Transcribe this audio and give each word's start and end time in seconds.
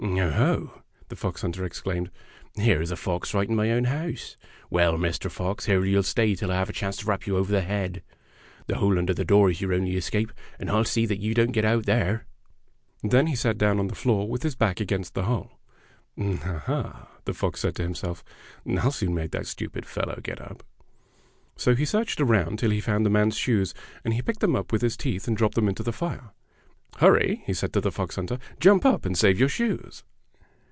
"Oho!" 0.03 0.81
the 1.09 1.15
fox 1.15 1.41
hunter 1.43 1.63
exclaimed, 1.63 2.09
"here 2.55 2.81
is 2.81 2.89
a 2.89 2.95
fox 2.95 3.35
right 3.35 3.47
in 3.47 3.55
my 3.55 3.69
own 3.69 3.83
house. 3.83 4.35
Well, 4.71 4.97
Mr. 4.97 5.29
Fox, 5.29 5.65
here 5.67 5.85
you'll 5.85 6.01
stay 6.01 6.33
till 6.33 6.51
I 6.51 6.55
have 6.55 6.69
a 6.69 6.73
chance 6.73 6.97
to 6.97 7.05
rap 7.05 7.27
you 7.27 7.37
over 7.37 7.51
the 7.51 7.61
head. 7.61 8.01
The 8.65 8.77
hole 8.77 8.97
under 8.97 9.13
the 9.13 9.23
door 9.23 9.51
is 9.51 9.61
your 9.61 9.73
only 9.73 9.91
chance 9.91 10.05
to 10.05 10.05
escape, 10.17 10.31
and 10.59 10.71
I 10.71 10.77
'll 10.77 10.85
see 10.85 11.05
that 11.05 11.19
you 11.19 11.35
don't 11.35 11.51
get 11.51 11.65
out 11.65 11.85
there." 11.85 12.25
64 12.27 12.27
F 12.33 12.33
airy 12.33 12.55
T 12.55 12.67
ale 12.81 12.81
F 12.81 12.81
oxes 12.81 13.11
Then 13.11 13.27
he 13.27 13.35
sat 13.35 13.57
down 13.59 13.79
on 13.79 13.87
the 13.87 13.95
floor 13.95 14.27
with 14.27 14.41
his 14.41 14.55
back 14.55 14.79
against 14.79 15.13
the 15.13 15.25
hole. 15.25 15.59
''Ah!" 16.17 17.07
the 17.25 17.33
fox 17.35 17.59
said 17.59 17.75
to 17.75 17.83
himself, 17.83 18.23
"I'll 18.67 18.91
soon 18.91 19.13
make 19.13 19.29
that 19.31 19.45
stupid 19.45 19.85
fellow 19.85 20.19
get 20.23 20.41
up." 20.41 20.63
So 21.55 21.75
he 21.75 21.85
searched 21.85 22.19
around 22.19 22.57
tilbhe 22.57 22.81
found 22.81 23.05
the 23.05 23.11
man's 23.11 23.37
shoes, 23.37 23.75
and 24.03 24.15
he 24.15 24.23
picked 24.23 24.39
them 24.39 24.55
up 24.55 24.71
with 24.71 24.81
his 24.81 24.97
teeth 24.97 25.27
and 25.27 25.37
dropped 25.37 25.53
them 25.53 25.69
into 25.69 25.83
the 25.83 25.93
Are." 26.03 26.33
Hur 26.97 27.13
ry!" 27.15 27.41
he 27.45 27.53
said 27.53 27.71
to 27.71 27.79
the 27.79 27.89
fox 27.89 28.15
hunter; 28.17 28.37
"jump 28.59 28.85
up 28.85 29.05
and 29.05 29.17
save 29.17 29.39
your 29.39 29.47
shoes!" 29.47 30.03